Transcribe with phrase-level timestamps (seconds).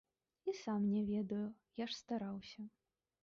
[0.51, 1.43] І сам не ведаю,
[1.83, 2.61] я ж стараўся.